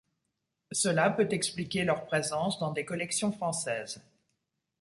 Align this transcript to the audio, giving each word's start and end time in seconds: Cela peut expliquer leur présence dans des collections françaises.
Cela 0.71 1.11
peut 1.11 1.27
expliquer 1.29 1.83
leur 1.83 2.05
présence 2.07 2.57
dans 2.57 2.71
des 2.71 2.85
collections 2.85 3.31
françaises. 3.31 4.01